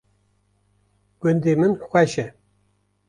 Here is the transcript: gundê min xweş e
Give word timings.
gundê 1.21 1.53
min 1.59 1.73
xweş 1.87 2.13
e 2.25 2.25